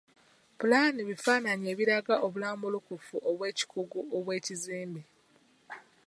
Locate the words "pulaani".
0.59-1.01